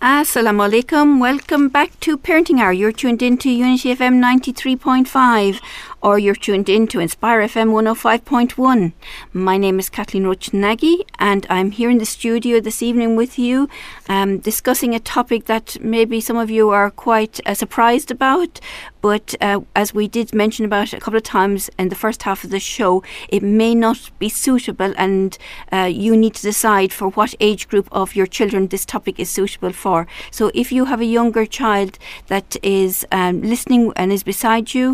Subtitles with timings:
[0.00, 1.20] Assalamu alaikum.
[1.20, 2.72] Welcome back to Parenting Hour.
[2.72, 5.60] You're tuned in to Unity FM 93.5
[6.02, 8.92] or you're tuned in to Inspire FM 105.1.
[9.32, 13.68] My name is Kathleen Roche-Nagi and I'm here in the studio this evening with you
[14.08, 18.60] um, discussing a topic that maybe some of you are quite uh, surprised about.
[19.02, 22.44] But uh, as we did mention about a couple of times in the first half
[22.44, 25.38] of the show, it may not be suitable and
[25.72, 29.30] uh, you need to decide for what age group of your children this topic is
[29.30, 30.06] suitable for for.
[30.30, 31.98] So if you have a younger child
[32.32, 34.86] that is um, listening and is beside you,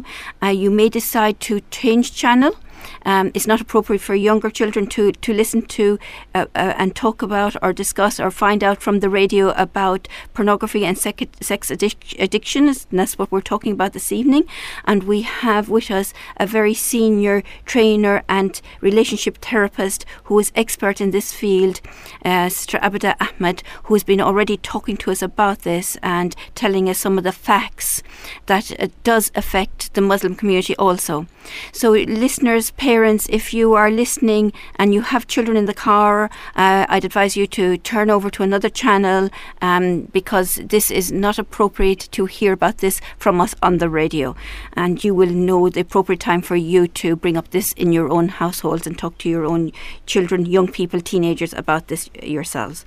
[0.43, 2.53] uh, you may decide to change channel
[3.05, 5.99] um, it's not appropriate for younger children to, to listen to
[6.35, 10.85] uh, uh, and talk about or discuss or find out from the radio about pornography
[10.85, 12.69] and sec- sex addic- addiction.
[12.69, 14.45] And that's what we're talking about this evening.
[14.85, 21.01] And we have with us a very senior trainer and relationship therapist who is expert
[21.01, 21.81] in this field,
[22.25, 26.89] uh, Sister Abida Ahmed, who has been already talking to us about this and telling
[26.89, 28.03] us some of the facts
[28.47, 31.27] that it does affect the Muslim community also.
[31.73, 36.87] So, listeners, parents, if you are listening and you have children in the car, uh,
[36.88, 39.30] I'd advise you to turn over to another channel
[39.61, 44.37] um, because this is not appropriate to hear about this from us on the radio.
[44.75, 48.09] And you will know the appropriate time for you to bring up this in your
[48.09, 49.73] own households and talk to your own
[50.07, 52.85] children, young people, teenagers about this yourselves.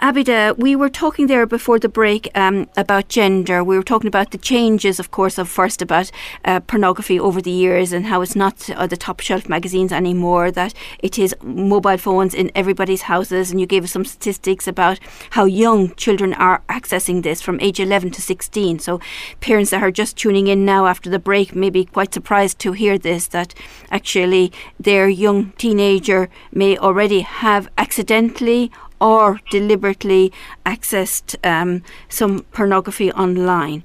[0.00, 3.62] Abida, we were talking there before the break um, about gender.
[3.62, 6.10] We were talking about the changes, of course, of first about
[6.42, 10.50] uh, pornography over the years and how it's not uh, the top shelf magazines anymore,
[10.52, 13.50] that it is mobile phones in everybody's houses.
[13.50, 14.98] And you gave us some statistics about
[15.30, 18.78] how young children are accessing this from age 11 to 16.
[18.78, 19.00] So
[19.40, 22.72] parents that are just tuning in now after the break may be quite surprised to
[22.72, 23.52] hear this, that
[23.90, 30.32] actually their young teenager may already have accidentally or deliberately
[30.66, 33.82] accessed um, some pornography online.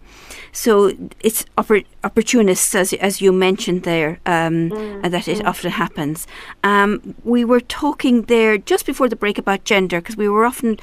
[0.52, 5.12] So it's oppor- opportunists, as, as you mentioned there, um, mm.
[5.12, 5.46] that it mm.
[5.46, 6.28] often happens.
[6.64, 10.80] Um, we were talking there just before the break about gender because we were often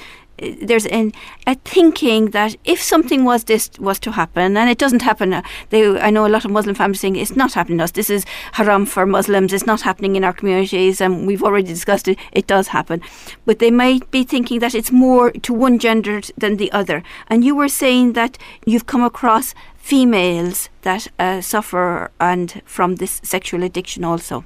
[0.61, 1.13] there's an,
[1.47, 5.43] a thinking that if something was this was to happen, and it doesn't happen, uh,
[5.71, 7.93] they, I know a lot of Muslim families saying it's not happening to us.
[7.93, 9.53] This is haram for Muslims.
[9.53, 12.19] It's not happening in our communities, and we've already discussed it.
[12.33, 13.01] It does happen,
[13.47, 17.03] but they might be thinking that it's more to one gender than the other.
[17.29, 23.21] And you were saying that you've come across females that uh, suffer and from this
[23.25, 24.45] sexual addiction also.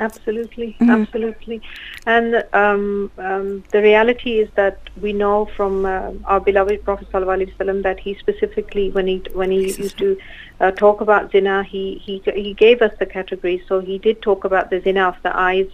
[0.00, 0.90] Absolutely, mm-hmm.
[0.90, 1.60] absolutely.
[2.06, 7.82] And um, um, the reality is that we know from uh, our beloved Prophet ﷺ
[7.82, 10.18] that he specifically, when he when he used to
[10.60, 13.62] uh, talk about zina, he, he he gave us the categories.
[13.68, 15.70] So he did talk about the zina of the eyes.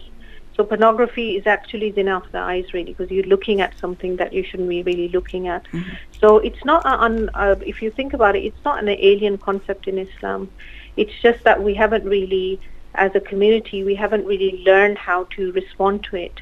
[0.55, 4.33] So pornography is actually zina of the eyes, really, because you're looking at something that
[4.33, 5.63] you shouldn't be really looking at.
[5.65, 5.93] Mm-hmm.
[6.19, 9.87] So it's not un, uh, if you think about it, it's not an alien concept
[9.87, 10.49] in Islam.
[10.97, 12.59] It's just that we haven't really
[12.97, 16.41] as a community, we haven't really learned how to respond to it.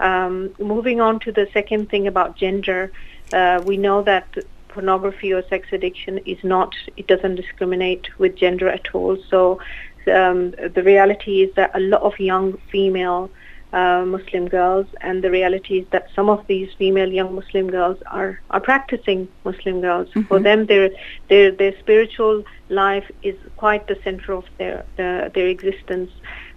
[0.00, 2.90] Um, moving on to the second thing about gender,
[3.32, 4.26] uh, we know that
[4.68, 9.18] pornography or sex addiction is not, it doesn't discriminate with gender at all.
[9.28, 9.60] So
[10.06, 13.30] um, the reality is that a lot of young female
[13.72, 17.98] uh, Muslim girls, and the reality is that some of these female young Muslim girls
[18.06, 20.08] are, are practicing Muslim girls.
[20.08, 20.22] Mm-hmm.
[20.22, 20.90] For them, their
[21.28, 26.10] their their spiritual life is quite the center of their their, their existence.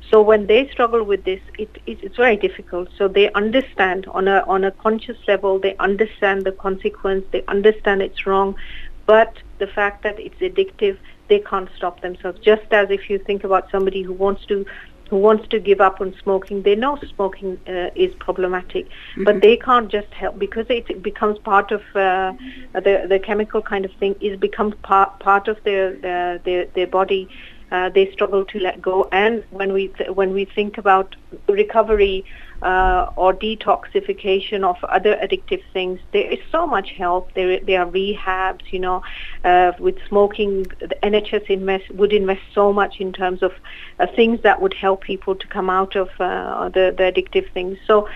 [0.09, 2.89] So when they struggle with this, it, it, it's very difficult.
[2.97, 8.01] So they understand on a on a conscious level, they understand the consequence, they understand
[8.01, 8.55] it's wrong,
[9.05, 10.97] but the fact that it's addictive,
[11.29, 12.39] they can't stop themselves.
[12.39, 14.65] Just as if you think about somebody who wants to
[15.13, 19.25] who wants to give up on smoking, they know smoking uh, is problematic, mm-hmm.
[19.25, 22.33] but they can't just help because it becomes part of uh,
[22.73, 24.15] the the chemical kind of thing.
[24.21, 27.29] Is becomes part part of their uh, their their body.
[27.71, 29.07] Uh, they struggle to let go.
[29.11, 31.15] And when we th- when we think about
[31.47, 32.25] recovery
[32.63, 35.99] uh, or detoxification of other addictive things.
[36.13, 37.33] There is so much help.
[37.33, 39.03] There, there are rehabs, you know,
[39.43, 40.63] uh, with smoking.
[40.79, 43.51] The NHS invest, would invest so much in terms of
[43.99, 47.77] uh, things that would help people to come out of uh, the, the addictive things.
[47.85, 48.07] So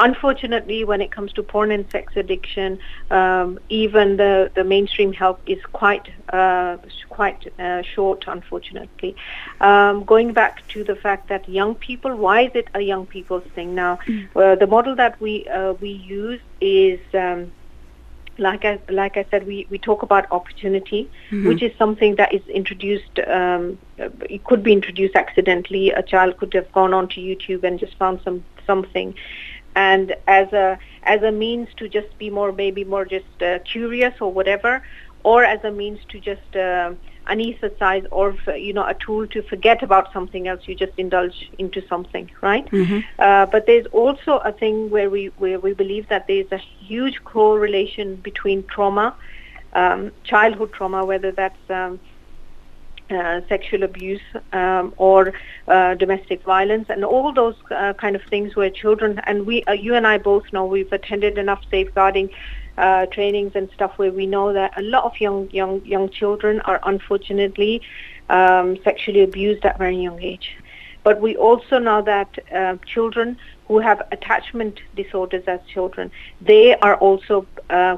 [0.00, 2.78] unfortunately, when it comes to porn and sex addiction,
[3.10, 6.76] um, even the, the mainstream help is quite uh,
[7.08, 9.16] quite uh, short, unfortunately.
[9.60, 13.44] Um, going back to the fact that young people, why is it a young people's
[13.54, 13.98] thing now?
[14.06, 14.28] Mm.
[14.34, 17.00] Uh, the model that we uh, we use is.
[17.14, 17.52] Um,
[18.38, 21.46] like I like I said, we, we talk about opportunity, mm-hmm.
[21.46, 23.18] which is something that is introduced.
[23.26, 25.90] Um, it could be introduced accidentally.
[25.90, 29.14] A child could have gone onto YouTube and just found some something,
[29.74, 34.14] and as a as a means to just be more maybe more just uh, curious
[34.20, 34.82] or whatever,
[35.22, 36.92] or as a means to just uh,
[37.28, 40.62] anesthetize or you know a tool to forget about something else.
[40.66, 42.66] You just indulge into something, right?
[42.70, 43.00] Mm-hmm.
[43.18, 47.22] Uh, but there's also a thing where we where we believe that there's a huge
[47.24, 49.14] correlation between trauma,
[49.72, 52.00] um, childhood trauma, whether that's um,
[53.10, 54.22] uh, sexual abuse
[54.52, 55.34] um, or
[55.68, 59.72] uh, domestic violence and all those uh, kind of things where children and we uh,
[59.72, 62.30] you and I both know we've attended enough safeguarding
[62.78, 66.60] uh, trainings and stuff where we know that a lot of young young young children
[66.62, 67.82] are unfortunately
[68.30, 70.56] um, sexually abused at very young age.
[71.02, 73.36] But we also know that uh, children
[73.68, 76.10] who have attachment disorders as children
[76.40, 77.46] they are also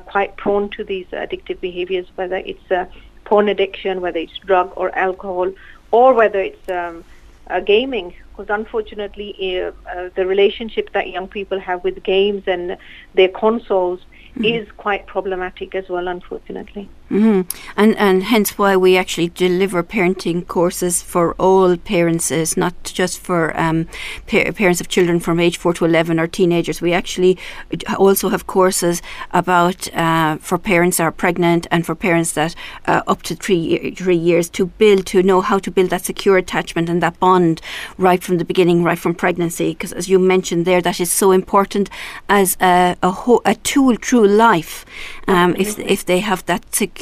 [0.07, 2.91] quite prone to these addictive behaviors whether it's
[3.27, 5.53] porn addiction, whether it's drug or alcohol,
[5.91, 7.05] or whether it's um,
[7.49, 8.15] uh, gaming.
[8.31, 9.31] Because unfortunately,
[9.61, 12.77] uh, uh, the relationship that young people have with games and
[13.15, 14.45] their consoles mm-hmm.
[14.45, 16.89] is quite problematic as well, unfortunately.
[17.09, 17.43] Mm-hmm.
[17.77, 23.21] And and hence why we actually deliver parenting courses for all parents, is not just
[23.21, 23.87] for um,
[24.27, 26.83] pa- parents of children from age four to eleven or teenagers.
[26.83, 27.39] We actually
[27.97, 32.57] also have courses about uh, for parents that are pregnant and for parents that
[32.89, 36.37] uh, up to three three years to build to know how to build that secure
[36.37, 37.61] attachment and that bond
[37.99, 39.69] right from the beginning, right from pregnancy.
[39.69, 41.89] Because as you mentioned there, that is so important
[42.29, 44.85] as a a, ho- a tool through life.
[45.29, 46.96] Um, if if they have that secure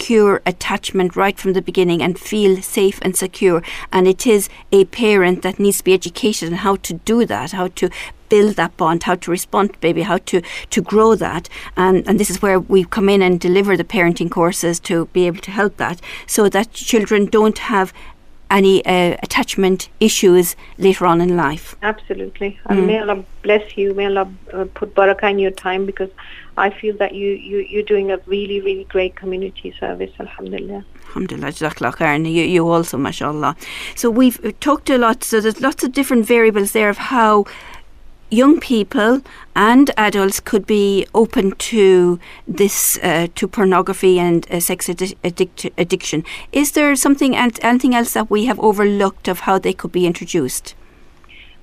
[0.46, 3.62] attachment right from the beginning and feel safe and secure.
[3.92, 7.52] And it is a parent that needs to be educated on how to do that,
[7.52, 7.88] how to
[8.28, 11.48] build that bond, how to respond to baby, how to, to grow that.
[11.76, 15.26] And, and this is where we come in and deliver the parenting courses to be
[15.26, 17.92] able to help that so that children don't have
[18.54, 21.74] any uh, attachment issues later on in life.
[21.82, 22.50] Absolutely.
[22.50, 22.70] Mm.
[22.70, 23.94] And may Allah bless you.
[23.94, 26.10] May Allah uh, put barakah in your time because
[26.56, 30.84] I feel that you, you, you're doing a really, really great community service, alhamdulillah.
[31.08, 32.30] Alhamdulillah, Jazakallah khairan.
[32.32, 33.56] You, you also, mashallah.
[33.96, 37.44] So we've talked a lot, so there's lots of different variables there of how
[38.34, 39.20] young people
[39.54, 45.72] and adults could be open to this, uh, to pornography and uh, sex addi- addic-
[45.78, 46.24] addiction.
[46.52, 50.74] Is there something, anything else that we have overlooked of how they could be introduced?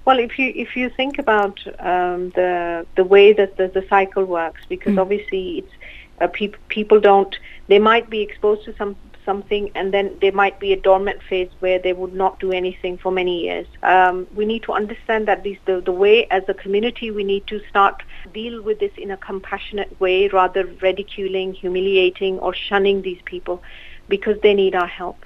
[0.03, 4.25] Well, if you if you think about um, the the way that the, the cycle
[4.25, 5.01] works, because mm.
[5.01, 5.73] obviously it's
[6.19, 7.37] uh, pe- people don't
[7.67, 8.95] they might be exposed to some
[9.25, 12.97] something and then there might be a dormant phase where they would not do anything
[12.97, 13.67] for many years.
[13.83, 17.47] Um, we need to understand that these, the, the way as a community we need
[17.47, 18.03] to start
[18.33, 23.61] deal with this in a compassionate way rather ridiculing, humiliating or shunning these people
[24.07, 25.25] because they need our help.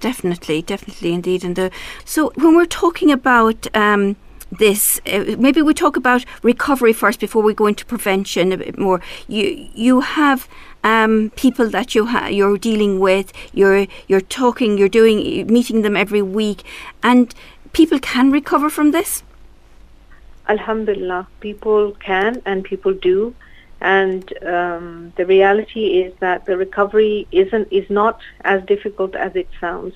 [0.00, 1.44] Definitely, definitely indeed.
[1.44, 1.70] And the,
[2.04, 4.16] so when we're talking about um,
[4.58, 5.00] this.
[5.06, 9.00] Uh, maybe we talk about recovery first before we go into prevention a bit more.
[9.26, 10.48] You you have
[10.84, 13.32] um, people that you ha- you're dealing with.
[13.52, 14.78] You're you're talking.
[14.78, 16.64] You're doing meeting them every week,
[17.02, 17.34] and
[17.72, 19.22] people can recover from this.
[20.48, 23.34] Alhamdulillah, people can and people do.
[23.80, 29.48] And um, the reality is that the recovery isn't is not as difficult as it
[29.60, 29.94] sounds.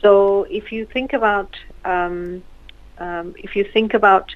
[0.00, 2.42] So if you think about um,
[2.98, 4.34] um, if you think about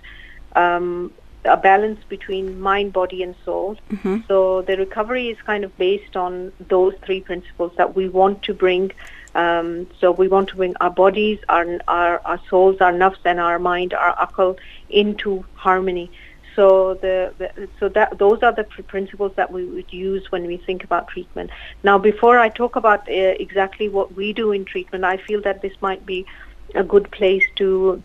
[0.54, 1.12] um,
[1.44, 3.76] a balance between mind, body, and soul.
[3.90, 4.18] Mm-hmm.
[4.28, 8.54] So the recovery is kind of based on those three principles that we want to
[8.54, 8.92] bring.
[9.34, 13.40] Um, so we want to bring our bodies, our, our, our souls, our nafs, and
[13.40, 14.58] our mind, our akal,
[14.90, 16.10] into harmony.
[16.54, 20.46] So the, the, so that those are the pr- principles that we would use when
[20.46, 21.50] we think about treatment.
[21.82, 25.62] Now, before I talk about uh, exactly what we do in treatment, I feel that
[25.62, 26.26] this might be
[26.74, 28.02] a good place to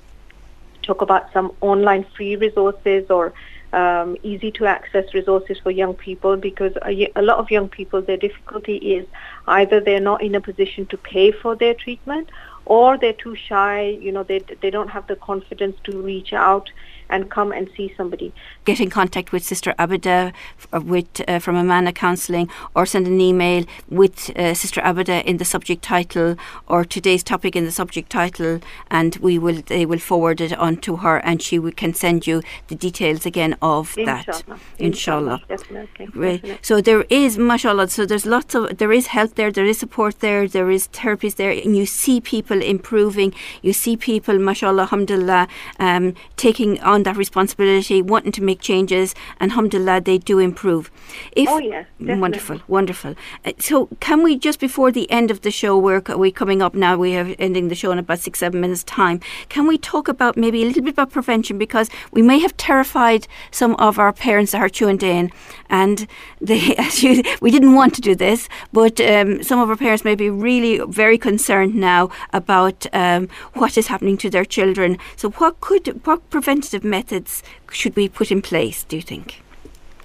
[0.87, 3.33] talk about some online free resources or
[3.73, 8.01] um, easy to access resources for young people because a, a, lot of young people,
[8.01, 9.05] their difficulty is
[9.47, 12.29] either they're not in a position to pay for their treatment
[12.65, 16.69] or they're too shy, you know, they, they don't have the confidence to reach out
[17.09, 18.33] and come and see somebody.
[18.65, 20.33] Get in contact with Sister Abida
[20.73, 25.37] uh, with, uh, from Amana Counselling or send an email with uh, Sister Abida in
[25.37, 26.35] the subject title
[26.67, 28.59] or today's topic in the subject title
[28.89, 32.41] and we will they will forward it on to her and she can send you
[32.67, 34.23] the details again of Inshallah.
[34.27, 34.27] that.
[34.27, 34.59] Inshallah.
[34.79, 35.41] Inshallah.
[35.47, 36.05] Definitely.
[36.13, 36.41] Right.
[36.41, 36.59] Definitely.
[36.61, 40.19] So there is, mashallah, so there's lots of, there is help there, there is support
[40.19, 45.47] there, there is therapies there and you see people improving, you see people, mashallah, alhamdulillah,
[45.79, 50.91] um, taking on on that responsibility, wanting to make changes, and alhamdulillah, they do improve.
[51.31, 51.85] If, oh, yeah.
[51.99, 52.21] Definitely.
[52.21, 53.15] Wonderful, wonderful.
[53.45, 56.73] Uh, so, can we just before the end of the show, we're, we coming up
[56.73, 60.07] now, we are ending the show in about six, seven minutes' time, can we talk
[60.07, 61.57] about maybe a little bit about prevention?
[61.57, 65.31] Because we may have terrified some of our parents that are tuned in,
[65.69, 66.07] and
[66.41, 70.15] they, you, we didn't want to do this, but um, some of our parents may
[70.15, 74.97] be really very concerned now about um, what is happening to their children.
[75.15, 78.83] So, what could what preventative methods should we put in place?
[78.83, 79.43] Do you think?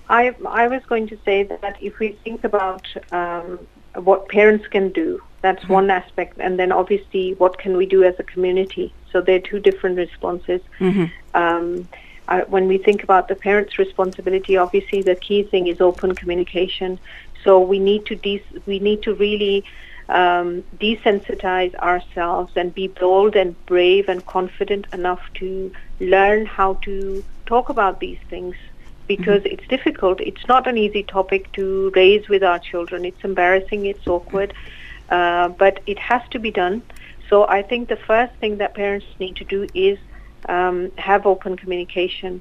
[0.08, 3.58] I I was going to say that if we think about um,
[3.94, 5.72] what parents can do, that's mm-hmm.
[5.72, 8.92] one aspect, and then obviously what can we do as a community.
[9.10, 10.60] So they're two different responses.
[10.78, 11.06] Mm-hmm.
[11.34, 11.88] Um,
[12.28, 16.98] uh, when we think about the parents' responsibility, obviously the key thing is open communication.
[17.44, 19.64] So we need to de- we need to really
[20.09, 27.25] um, desensitize ourselves and be bold and brave and confident enough to learn how to
[27.47, 28.56] talk about these things
[29.06, 29.54] because mm-hmm.
[29.54, 30.21] it's difficult.
[30.21, 33.04] It's not an easy topic to raise with our children.
[33.04, 33.87] It's embarrassing.
[33.87, 34.54] It's awkward,
[35.11, 36.82] uh, but it has to be done.
[37.28, 39.99] So I think the first thing that parents need to do is
[40.49, 42.40] um, have open communication.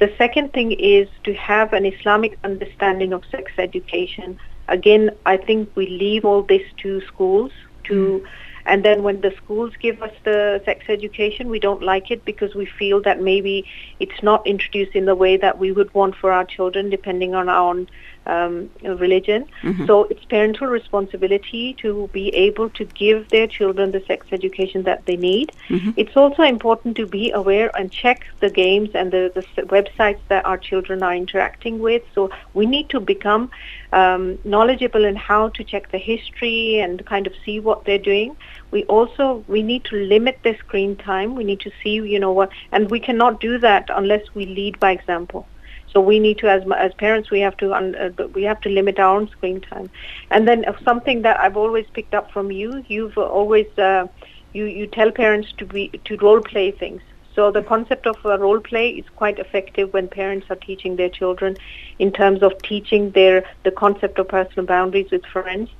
[0.00, 4.38] The second thing is to have an Islamic understanding of sex education
[4.72, 7.52] again, I think we leave all this to schools
[7.84, 8.28] to, mm.
[8.64, 12.54] and then when the schools give us the sex education, we don't like it because
[12.54, 13.66] we feel that maybe
[14.00, 17.48] it's not introduced in the way that we would want for our children, depending on
[17.48, 17.86] our own
[18.26, 19.46] um, religion.
[19.62, 19.86] Mm-hmm.
[19.86, 25.04] So it's parental responsibility to be able to give their children the sex education that
[25.06, 25.52] they need.
[25.68, 25.90] Mm-hmm.
[25.96, 30.44] It's also important to be aware and check the games and the, the websites that
[30.44, 32.02] our children are interacting with.
[32.14, 33.50] So we need to become
[33.92, 38.36] um, knowledgeable in how to check the history and kind of see what they're doing.
[38.70, 41.34] We also we need to limit their screen time.
[41.34, 44.80] We need to see, you know what, and we cannot do that unless we lead
[44.80, 45.46] by example.
[45.92, 48.98] So we need to, as as parents, we have to uh, we have to limit
[48.98, 49.90] our own screen time.
[50.30, 54.06] And then something that I've always picked up from you, you've always uh,
[54.52, 57.02] you you tell parents to be to role play things.
[57.34, 61.56] So the concept of role play is quite effective when parents are teaching their children
[61.98, 65.70] in terms of teaching their the concept of personal boundaries with friends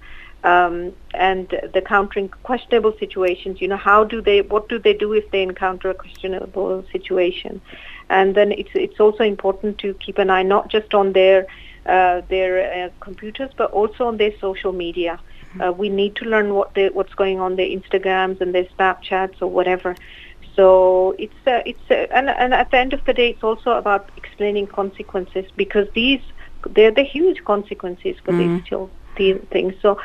[0.45, 3.61] um, and the countering questionable situations.
[3.61, 7.61] You know, how do they, what do they do if they encounter a questionable situation?
[8.09, 11.47] And then it's it's also important to keep an eye not just on their
[11.87, 15.19] uh, their uh, computers, but also on their social media.
[15.19, 15.61] Mm-hmm.
[15.61, 19.41] Uh, we need to learn what they, what's going on their Instagrams and their Snapchats
[19.41, 19.97] or whatever.
[20.55, 23.73] So it's uh, it's uh, and and at the end of the day, it's also
[23.73, 26.21] about explaining consequences because these
[26.71, 28.57] they're the huge consequences for mm-hmm.
[28.57, 29.75] these children things.
[29.83, 29.99] So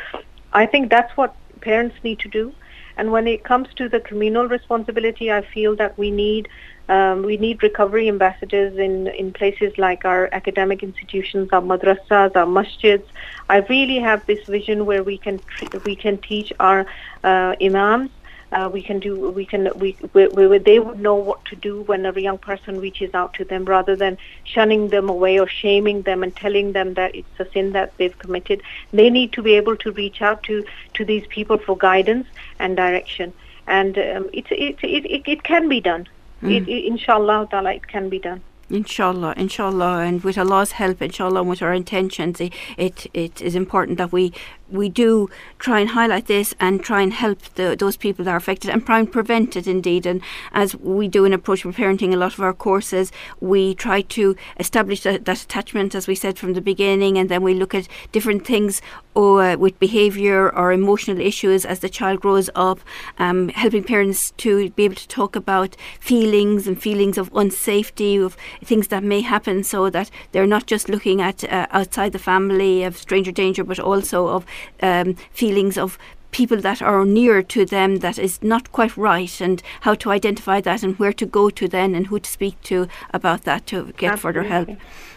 [0.53, 2.53] I think that's what parents need to do.
[2.97, 6.47] And when it comes to the communal responsibility, I feel that we need
[6.89, 12.45] um, we need recovery ambassadors in, in places like our academic institutions, our madrasas, our
[12.45, 13.03] masjids.
[13.49, 15.41] I really have this vision where we can
[15.83, 16.85] we can teach our
[17.25, 18.11] uh, imams
[18.51, 21.81] uh, we can do we can we, we, we, they would know what to do
[21.81, 26.01] when a young person reaches out to them rather than shunning them away or shaming
[26.03, 28.61] them and telling them that it's a sin that they've committed.
[28.91, 32.27] They need to be able to reach out to to these people for guidance
[32.59, 33.33] and direction.
[33.67, 36.07] And um, it's it, it, it, it can be done.
[36.41, 36.55] Mm.
[36.55, 38.41] it, it, inshallah ta'ala it can be done.
[38.69, 43.55] Inshallah, inshallah, and with Allah's help, inshallah, and with our intentions, it, it, it is
[43.55, 44.33] important that we
[44.69, 48.37] we do try and highlight this and try and help the, those people that are
[48.37, 50.05] affected and try and prevent it indeed.
[50.05, 50.21] And
[50.51, 55.01] as we do in approachable parenting, a lot of our courses, we try to establish
[55.01, 58.45] that, that attachment, as we said from the beginning, and then we look at different
[58.45, 58.81] things
[59.13, 62.79] or, uh, with behaviour or emotional issues as the child grows up,
[63.17, 68.37] um, helping parents to be able to talk about feelings and feelings of unsafety, of
[68.63, 72.83] things that may happen, so that they're not just looking at uh, outside the family
[72.83, 74.45] of stranger danger, but also of
[74.81, 75.97] um, feelings of
[76.31, 80.61] people that are near to them that is not quite right and how to identify
[80.61, 83.93] that and where to go to then and who to speak to about that to
[83.97, 84.19] get Absolutely.
[84.19, 84.69] further help.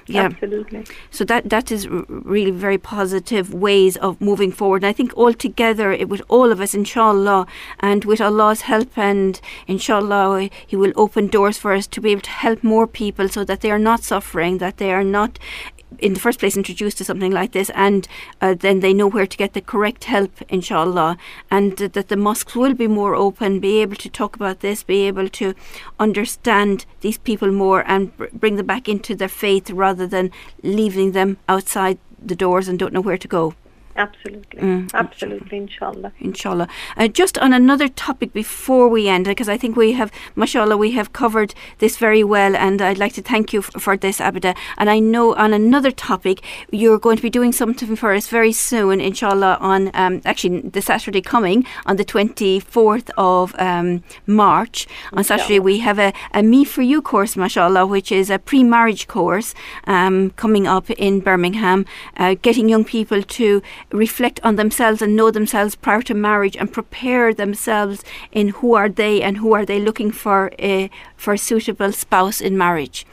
[0.07, 0.25] Yeah.
[0.25, 0.85] Absolutely.
[1.11, 4.83] So that that is r- really very positive ways of moving forward.
[4.83, 7.47] And I think altogether, it with all of us, inshallah,
[7.79, 12.23] and with Allah's help, and inshallah, He will open doors for us to be able
[12.23, 15.39] to help more people, so that they are not suffering, that they are not
[15.99, 18.07] in the first place introduced to something like this and
[18.41, 21.17] uh, then they know where to get the correct help inshallah.
[21.51, 25.07] And that the mosques will be more open be able to talk about this be
[25.07, 25.55] able to
[25.99, 30.31] understand these people more and br- bring them back into their faith rather than
[30.63, 33.55] leaving them outside the doors and don't know where to go
[34.07, 36.11] Absolutely, Mm, absolutely, inshallah.
[36.29, 36.69] inshallah.
[36.97, 40.11] Uh, just on another topic before we end, because I think we have,
[40.43, 41.51] mashallah, we have covered
[41.83, 44.53] this very well, and I'd like to thank you f- for this, Abida.
[44.79, 46.37] And I know on another topic,
[46.81, 50.81] you're going to be doing something for us very soon, inshallah, on um, actually the
[50.83, 54.87] Saturday coming, on the 24th of um, March.
[55.13, 58.63] On Saturday, we have a, a Me For You course, mashallah, which is a pre
[58.65, 59.55] marriage course
[59.87, 61.85] um, coming up in Birmingham,
[62.17, 66.73] uh, getting young people to reflect on themselves and know themselves prior to marriage and
[66.73, 71.39] prepare themselves in who are they and who are they looking for a, for a
[71.39, 73.07] suitable spouse in marriage.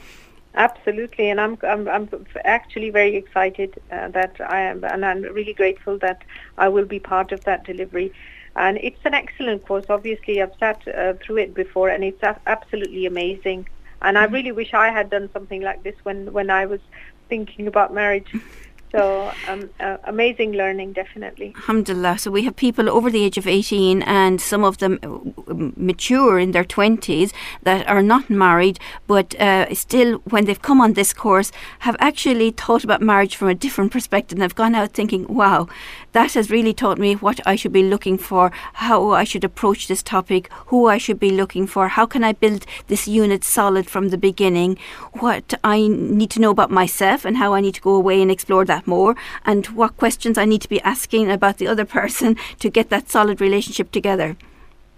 [0.54, 2.08] Absolutely, and I'm I'm, I'm
[2.44, 6.22] actually very excited uh, that I am, and I'm really grateful that
[6.56, 8.12] I will be part of that delivery.
[8.56, 9.84] And it's an excellent course.
[9.88, 13.68] Obviously, I've sat uh, through it before, and it's a- absolutely amazing.
[14.02, 16.80] And I really wish I had done something like this when when I was
[17.28, 18.32] thinking about marriage.
[18.92, 21.52] So um, uh, amazing learning, definitely.
[21.56, 22.18] Alhamdulillah.
[22.18, 26.38] So we have people over the age of 18 and some of them uh, mature
[26.38, 31.12] in their 20s that are not married, but uh, still, when they've come on this
[31.12, 35.26] course, have actually thought about marriage from a different perspective and have gone out thinking,
[35.28, 35.68] wow,
[36.12, 39.86] that has really taught me what I should be looking for, how I should approach
[39.88, 43.88] this topic, who I should be looking for, how can I build this unit solid
[43.88, 44.78] from the beginning,
[45.14, 48.30] what I need to know about myself and how I need to go away and
[48.30, 52.36] explore that more, and what questions I need to be asking about the other person
[52.60, 54.36] to get that solid relationship together.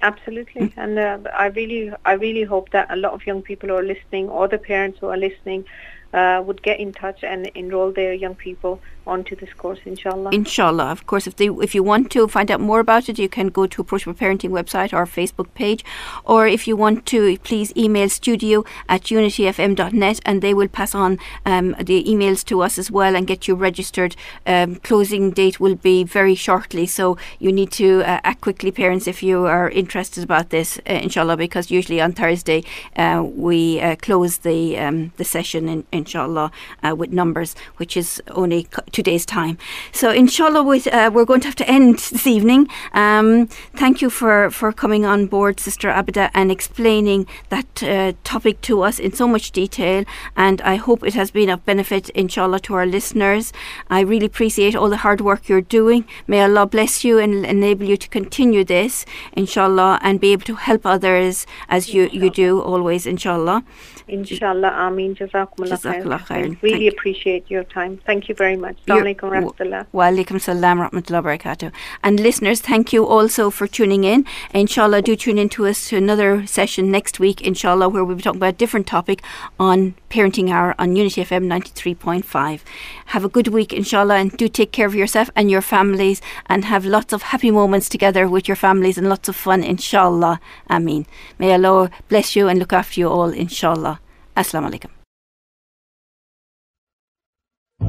[0.03, 3.77] Absolutely, and uh, I really, I really hope that a lot of young people who
[3.77, 5.67] are listening, or the parents who are listening,
[6.13, 10.31] uh, would get in touch and enroll their young people onto this course, inshallah.
[10.33, 10.91] Inshallah.
[10.91, 13.49] Of course, if they if you want to find out more about it, you can
[13.49, 15.85] go to Approachable Parenting website or Facebook page,
[16.25, 21.19] or if you want to, please email studio at unityfm.net, and they will pass on
[21.47, 24.15] um, the emails to us as well and get you registered.
[24.47, 29.07] Um, closing date will be very shortly, so you need to uh, act quickly, parents,
[29.07, 32.63] if you are interested about this, uh, inshallah, because usually on Thursday
[32.97, 36.51] uh, we uh, close the um, the session, in, inshallah,
[36.85, 38.09] uh, with numbers, which is
[38.43, 38.61] only
[38.95, 39.57] two days' time.
[39.93, 42.63] So, inshallah, with, uh, we're going to have to end this evening.
[43.05, 43.47] Um,
[43.83, 48.83] thank you for, for coming on board, Sister Abida, and explaining that uh, topic to
[48.89, 50.05] us in so much detail.
[50.37, 53.53] And I hope it has been of benefit, inshallah, to our listeners.
[53.89, 56.05] I really appreciate all the hard work you're doing.
[56.27, 60.57] May Allah bless you and enable you to continue this, inshallah, and be able to
[60.69, 63.63] help others as you, you do always, inshallah.
[64.09, 65.15] Inshallah, Ameen.
[65.15, 66.63] Jazakumullah Jazakallah khairan.
[66.63, 68.01] Really Thank- appreciate your time.
[68.07, 68.77] Thank you very much.
[68.87, 69.87] You're- wa rahmatullah.
[69.93, 71.73] Wa alaikum salam barakatuh.
[72.03, 74.25] And listeners, thank you also for tuning in.
[74.53, 78.23] Inshallah, do tune in to us to another session next week, inshallah, where we'll be
[78.23, 79.23] talking about a different topic
[79.59, 82.65] on Parenting Hour on Unity FM 93.5.
[83.07, 86.65] Have a good week, inshallah, and do take care of yourself and your families and
[86.65, 90.41] have lots of happy moments together with your families and lots of fun, inshallah.
[90.69, 91.07] Ameen.
[91.39, 94.01] May Allah bless you and look after you all, inshallah.
[94.37, 95.00] Assalamu alaikum.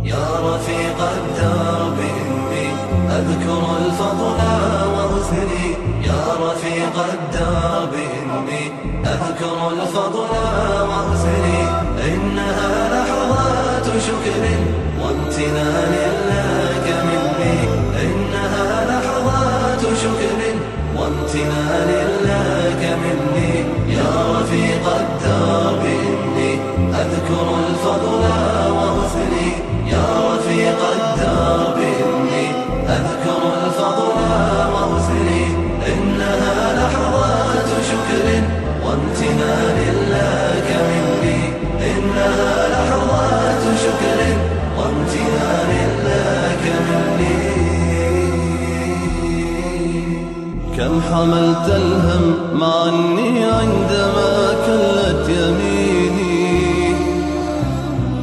[0.04, 2.68] يا رفيق الدرب إني
[3.10, 4.40] أذكر الفضل
[4.94, 5.68] وحسني
[6.04, 8.72] يا رفيق الدرب إني
[9.06, 10.32] أذكر الفضل
[10.90, 11.60] وحسني
[12.08, 14.44] إنها لحظات شكر
[15.02, 15.94] وامتنان
[16.30, 17.58] لك مني.
[18.02, 20.42] إنها لحظات شكر
[20.98, 21.90] وامتنان
[22.24, 23.54] لك مني.
[23.96, 26.52] يا رفيق الدرب إني
[26.94, 28.61] أذكر الفضل
[51.12, 56.96] حملت الهم مع أني عندما كلت يميني.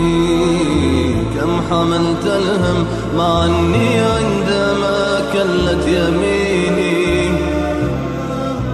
[1.34, 7.30] كم حملت الهم مع أني عندما كلت يميني.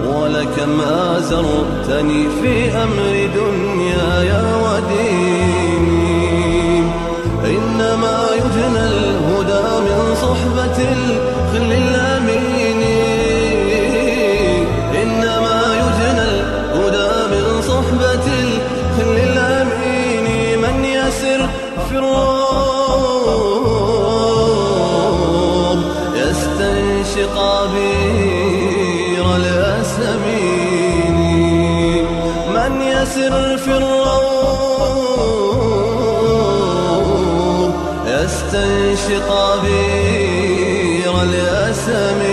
[0.06, 4.75] ولكم آزرتني في أمر دنياي وديني
[27.16, 28.56] سقابير
[29.36, 31.16] الأسمين
[32.54, 34.26] من يسر في الروض؟
[38.06, 42.25] يستنشق عبير الأسمين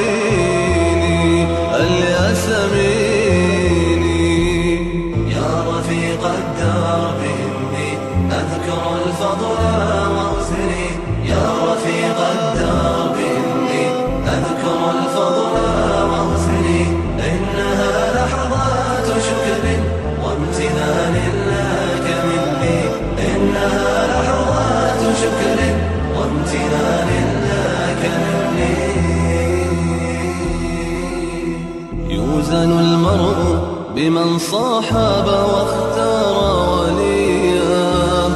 [34.04, 36.36] بمن صاحب واختار
[36.70, 38.30] وليا.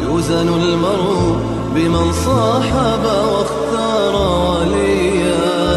[0.04, 1.38] يوزن المرء
[1.75, 4.15] بمن صاحب واختار
[4.49, 5.73] وليا.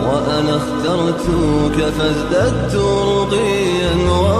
[0.00, 4.39] وأنا اخترتك فازددت رضيا ورضيا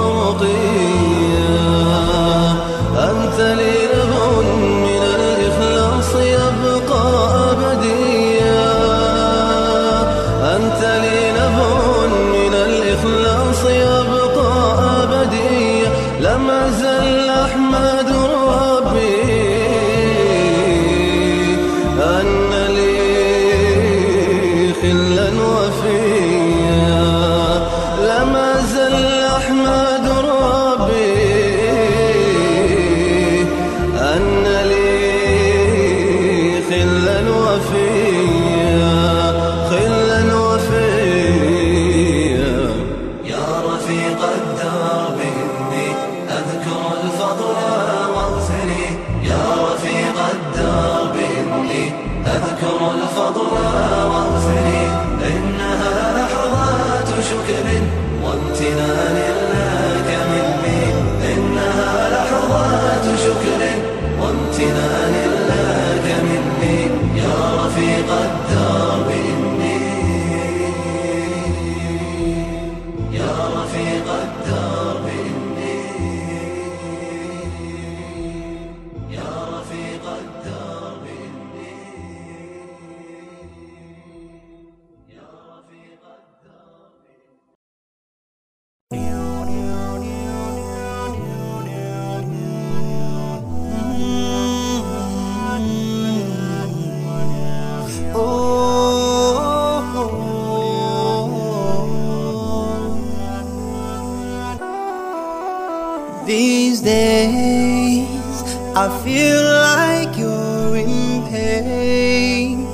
[109.10, 112.64] feel like you're in pain,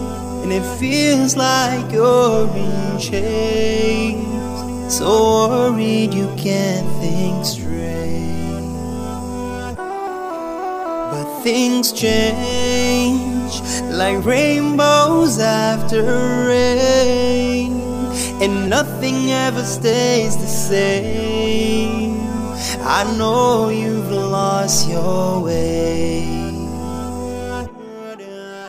[0.42, 4.26] and it feels like you're in chains.
[4.94, 5.08] So
[5.48, 8.66] worried you can't think straight.
[11.12, 13.54] But things change
[14.00, 16.02] like rainbows after
[16.48, 17.80] rain,
[18.42, 21.95] and nothing ever stays the same.
[22.88, 26.22] I know you've lost your way.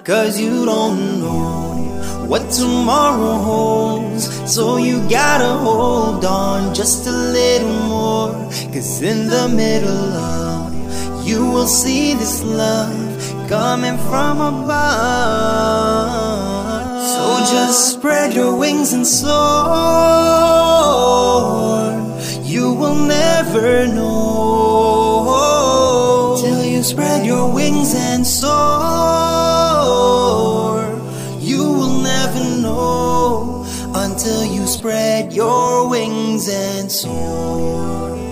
[0.04, 4.26] Cause you don't know what tomorrow holds.
[4.52, 8.34] So you gotta hold on just a little more.
[8.74, 10.74] Cause in the middle of
[11.28, 12.98] you will see this love
[13.48, 14.68] coming from above.
[17.14, 19.28] So just spread your wings and soar.
[22.78, 24.38] Will never know
[26.40, 28.48] till you spread your wings and soar.
[31.40, 38.27] You will never know until you spread your wings and soar.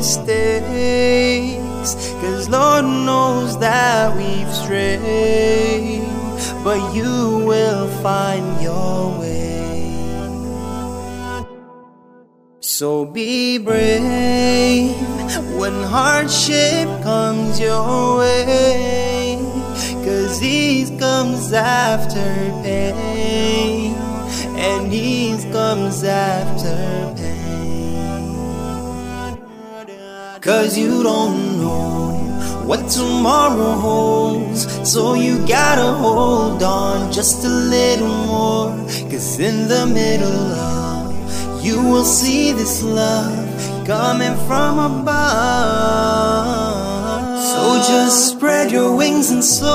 [0.00, 1.90] Mistakes.
[2.22, 6.08] Cause Lord knows that we've strayed,
[6.64, 9.84] but you will find your way.
[12.60, 14.96] So be brave
[15.60, 19.38] when hardship comes your way.
[20.06, 22.28] Cause ease comes after
[22.64, 23.94] pain,
[24.68, 26.78] and ease comes after
[27.16, 27.29] pain.
[30.50, 32.10] Cause you don't know
[32.66, 34.66] what tomorrow holds.
[34.82, 38.74] So you gotta hold on just a little more.
[39.08, 43.46] Cause in the middle of, you will see this love
[43.86, 45.14] coming from above.
[47.52, 49.70] So just spread your wings and soar.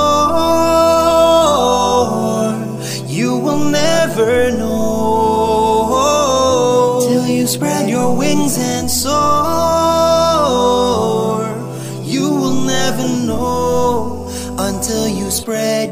[3.06, 4.95] You will never know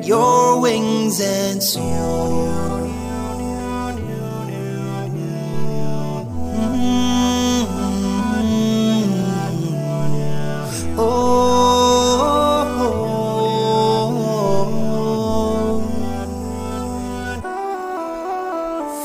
[0.04, 2.80] your wings and soar.
[6.54, 6.94] Mm.
[10.98, 11.54] Oh.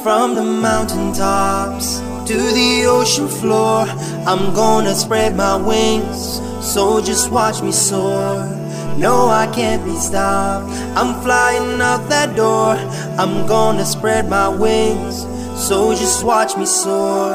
[0.03, 3.85] From the mountaintops to the ocean floor,
[4.27, 6.41] I'm gonna spread my wings.
[6.61, 8.58] So just watch me soar.
[8.99, 10.69] No, I can't be stopped.
[10.97, 12.75] I'm flying out that door.
[13.17, 15.25] I'm gonna spread my wings.
[15.55, 17.31] So just watch me soar.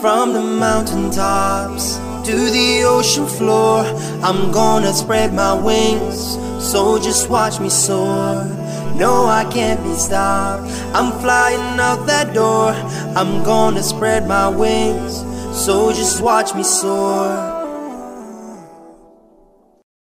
[0.00, 3.84] From the mountaintops to the ocean floor,
[4.20, 6.34] I'm gonna spread my wings.
[6.58, 8.44] So just watch me soar.
[8.96, 10.64] No, I can't be stopped.
[10.92, 12.72] I'm flying out that door.
[13.14, 15.22] I'm gonna spread my wings.
[15.54, 17.55] So just watch me soar.